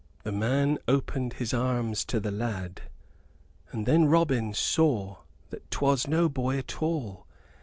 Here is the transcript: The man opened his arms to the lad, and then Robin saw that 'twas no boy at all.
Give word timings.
The 0.23 0.31
man 0.31 0.79
opened 0.87 1.33
his 1.33 1.53
arms 1.53 2.03
to 2.05 2.19
the 2.19 2.31
lad, 2.31 2.81
and 3.71 3.85
then 3.85 4.05
Robin 4.05 4.51
saw 4.51 5.17
that 5.51 5.69
'twas 5.69 6.07
no 6.07 6.27
boy 6.27 6.57
at 6.57 6.81
all. 6.81 7.27